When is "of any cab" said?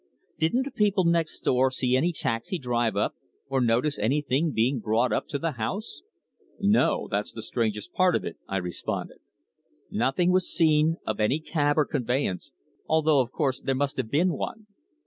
11.05-11.77